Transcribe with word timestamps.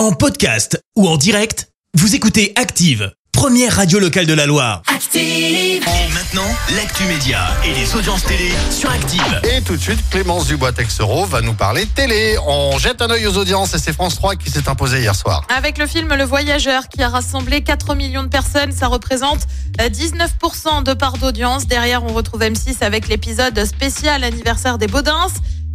En 0.00 0.12
podcast 0.12 0.82
ou 0.96 1.06
en 1.06 1.18
direct, 1.18 1.68
vous 1.92 2.14
écoutez 2.14 2.54
Active, 2.56 3.12
première 3.32 3.76
radio 3.76 3.98
locale 3.98 4.24
de 4.24 4.32
la 4.32 4.46
Loire. 4.46 4.80
Active. 4.86 5.20
Et 5.22 6.12
maintenant, 6.14 6.50
l'actu 6.74 7.04
média 7.04 7.40
et 7.66 7.74
les 7.74 7.94
audiences 7.94 8.24
télé 8.24 8.50
sur 8.70 8.90
Active. 8.90 9.42
Et 9.44 9.60
tout 9.60 9.76
de 9.76 9.80
suite, 9.82 10.00
Clémence 10.08 10.46
Dubois-Texero 10.46 11.26
va 11.26 11.42
nous 11.42 11.52
parler 11.52 11.84
télé. 11.84 12.38
On 12.46 12.78
jette 12.78 13.02
un 13.02 13.10
œil 13.10 13.26
aux 13.26 13.36
audiences 13.36 13.74
et 13.74 13.78
c'est 13.78 13.92
France 13.92 14.14
3 14.14 14.36
qui 14.36 14.48
s'est 14.50 14.70
imposé 14.70 15.00
hier 15.00 15.14
soir. 15.14 15.46
Avec 15.54 15.76
le 15.76 15.86
film 15.86 16.14
Le 16.14 16.24
Voyageur 16.24 16.88
qui 16.88 17.02
a 17.02 17.10
rassemblé 17.10 17.60
4 17.60 17.94
millions 17.94 18.22
de 18.22 18.28
personnes, 18.28 18.72
ça 18.72 18.86
représente 18.86 19.40
euh, 19.82 19.90
19% 19.90 20.82
de 20.82 20.94
part 20.94 21.18
d'audience. 21.18 21.66
Derrière, 21.66 22.04
on 22.04 22.14
retrouve 22.14 22.40
M6 22.40 22.82
avec 22.82 23.06
l'épisode 23.08 23.62
spécial 23.66 24.24
anniversaire 24.24 24.78
des 24.78 24.86
Baudins. 24.86 25.28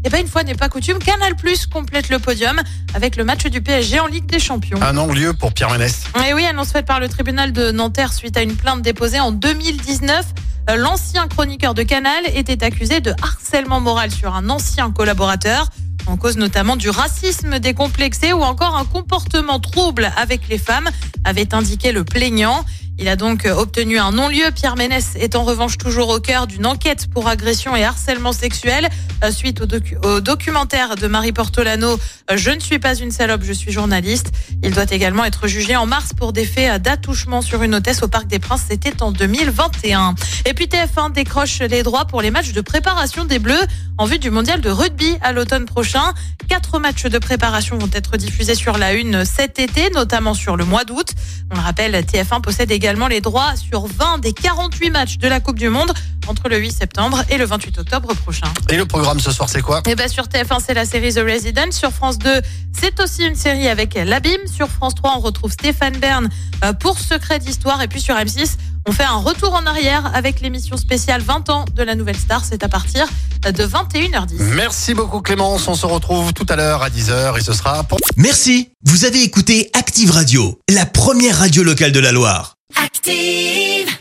Et 0.05 0.09
ben 0.09 0.21
une 0.21 0.27
fois 0.27 0.43
n'est 0.43 0.53
pas 0.53 0.69
coutume, 0.69 0.99
Canal 0.99 1.35
Plus 1.35 1.65
complète 1.65 2.09
le 2.09 2.19
podium 2.19 2.61
avec 2.93 3.15
le 3.15 3.23
match 3.23 3.47
du 3.47 3.59
PSG 3.59 3.99
en 3.99 4.05
Ligue 4.05 4.27
des 4.27 4.37
Champions. 4.39 4.79
Un 4.79 4.93
non-lieu 4.93 5.33
pour 5.33 5.51
Pierre 5.51 5.71
Ménès. 5.71 6.03
Et 6.29 6.33
oui, 6.35 6.45
annonce 6.45 6.69
faite 6.69 6.85
par 6.85 6.99
le 6.99 7.09
tribunal 7.09 7.51
de 7.51 7.71
Nanterre 7.71 8.13
suite 8.13 8.37
à 8.37 8.43
une 8.43 8.55
plainte 8.55 8.83
déposée 8.83 9.19
en 9.19 9.31
2019. 9.31 10.23
Euh, 10.69 10.75
L'ancien 10.75 11.27
chroniqueur 11.27 11.73
de 11.73 11.81
Canal 11.81 12.23
était 12.35 12.63
accusé 12.63 12.99
de 12.99 13.15
harcèlement 13.19 13.79
moral 13.79 14.11
sur 14.11 14.35
un 14.35 14.47
ancien 14.51 14.91
collaborateur. 14.91 15.69
En 16.05 16.17
cause 16.17 16.37
notamment 16.37 16.75
du 16.75 16.91
racisme 16.91 17.57
décomplexé 17.57 18.31
ou 18.31 18.43
encore 18.43 18.75
un 18.75 18.85
comportement 18.85 19.59
trouble 19.59 20.11
avec 20.17 20.47
les 20.49 20.59
femmes, 20.59 20.87
avait 21.23 21.55
indiqué 21.55 21.91
le 21.91 22.03
plaignant. 22.03 22.63
Il 22.97 23.09
a 23.09 23.17
donc 23.17 23.45
euh, 23.45 23.53
obtenu 23.53 23.99
un 23.99 24.11
non-lieu. 24.11 24.51
Pierre 24.55 24.77
Ménès 24.77 25.15
est 25.15 25.35
en 25.35 25.43
revanche 25.43 25.77
toujours 25.77 26.07
au 26.09 26.19
cœur 26.21 26.47
d'une 26.47 26.65
enquête 26.65 27.07
pour 27.11 27.27
agression 27.27 27.75
et 27.75 27.83
harcèlement 27.83 28.31
sexuel 28.31 28.87
euh, 29.23 29.31
suite 29.31 29.59
au, 29.59 29.65
docu- 29.65 29.97
au 30.05 30.21
documentaire 30.21 30.95
de 30.95 31.07
Marie 31.07 31.33
Portolano 31.33 31.99
euh, 32.31 32.37
Je 32.37 32.51
ne 32.51 32.59
suis 32.61 32.79
pas 32.79 32.95
une 32.95 33.11
salope, 33.11 33.41
je 33.43 33.51
suis 33.51 33.71
journaliste. 33.73 34.31
Il 34.63 34.71
doit 34.71 34.85
également 34.91 35.25
être 35.25 35.47
jugé 35.47 35.75
en 35.75 35.85
mars 35.85 36.11
pour 36.15 36.31
des 36.31 36.45
faits 36.45 36.81
d'attouchement 36.81 37.41
sur 37.41 37.63
une 37.63 37.75
hôtesse 37.75 38.01
au 38.01 38.07
Parc 38.07 38.27
des 38.27 38.39
Princes. 38.39 38.61
C'était 38.69 39.03
en 39.03 39.11
2021. 39.11 40.15
Et 40.45 40.53
puis 40.53 40.67
TF1 40.67 41.11
décroche 41.11 41.59
les 41.59 41.83
droits 41.83 42.05
pour 42.05 42.21
les 42.21 42.31
matchs 42.31 42.53
de 42.53 42.61
préparation 42.61 43.25
des 43.25 43.39
Bleus 43.39 43.65
en 43.97 44.05
vue 44.05 44.19
du 44.19 44.29
mondial 44.29 44.61
de 44.61 44.69
rugby 44.69 45.17
à 45.21 45.33
l'automne 45.33 45.65
prochain. 45.65 46.13
Quatre 46.47 46.79
matchs 46.79 47.03
de 47.03 47.17
préparation 47.17 47.77
vont 47.77 47.89
être 47.91 48.15
diffusés 48.15 48.55
sur 48.55 48.77
la 48.77 48.93
une 48.93 49.25
cet 49.25 49.59
été, 49.59 49.89
notamment 49.89 50.33
sur 50.33 50.55
le 50.55 50.63
mois 50.63 50.85
d'août. 50.85 51.09
On 51.51 51.55
le 51.55 51.61
rappelle, 51.61 51.93
TF1 51.95 52.41
possède 52.41 52.71
également 52.71 52.84
les 52.85 53.19
droits 53.19 53.55
sur 53.55 53.87
20 53.87 54.19
des 54.19 54.31
48 54.31 54.91
matchs 54.91 55.17
de 55.17 55.27
la 55.27 55.39
Coupe 55.39 55.57
du 55.57 55.69
Monde 55.69 55.91
entre 56.27 56.49
le 56.49 56.57
8 56.57 56.71
septembre 56.71 57.23
et 57.29 57.37
le 57.37 57.45
28 57.45 57.79
octobre 57.79 58.13
prochain. 58.13 58.47
Et 58.69 58.77
le 58.77 58.85
programme 58.85 59.19
ce 59.19 59.31
soir, 59.31 59.49
c'est 59.49 59.61
quoi? 59.61 59.81
Et 59.87 59.95
ben 59.95 60.07
sur 60.07 60.25
TF1, 60.25 60.59
c'est 60.63 60.75
la 60.75 60.85
série 60.85 61.11
The 61.11 61.19
Resident. 61.19 61.71
Sur 61.71 61.91
France 61.91 62.19
2, 62.19 62.41
c'est 62.79 62.99
aussi 62.99 63.25
une 63.25 63.35
série 63.35 63.67
avec 63.67 63.95
l'Abîme. 63.95 64.45
Sur 64.45 64.69
France 64.69 64.93
3, 64.95 65.15
on 65.17 65.19
retrouve 65.19 65.51
Stéphane 65.51 65.97
Bern 65.97 66.29
euh, 66.63 66.73
pour 66.73 66.99
Secret 66.99 67.39
d'Histoire. 67.39 67.81
Et 67.81 67.87
puis 67.87 68.01
sur 68.01 68.15
M6, 68.15 68.51
on 68.87 68.91
fait 68.91 69.03
un 69.03 69.17
retour 69.17 69.53
en 69.55 69.65
arrière 69.65 70.11
avec 70.13 70.41
l'émission 70.41 70.77
spéciale 70.77 71.21
20 71.21 71.49
ans 71.49 71.65
de 71.73 71.81
la 71.81 71.95
nouvelle 71.95 72.17
star. 72.17 72.45
C'est 72.45 72.63
à 72.63 72.69
partir 72.69 73.07
de 73.41 73.65
21h10. 73.65 74.41
Merci 74.55 74.93
beaucoup 74.93 75.21
Clémence. 75.21 75.67
On 75.67 75.75
se 75.75 75.87
retrouve 75.87 76.33
tout 76.33 76.45
à 76.49 76.55
l'heure 76.55 76.83
à 76.83 76.89
10h 76.89 77.39
et 77.39 77.41
ce 77.41 77.53
sera 77.53 77.83
pour... 77.83 77.97
Merci, 78.15 78.69
vous 78.83 79.05
avez 79.05 79.23
écouté 79.23 79.71
Active 79.73 80.11
Radio, 80.11 80.59
la 80.69 80.85
première 80.85 81.39
radio 81.39 81.63
locale 81.63 81.91
de 81.91 81.99
la 81.99 82.11
Loire. 82.11 82.54
Active. 82.73 83.95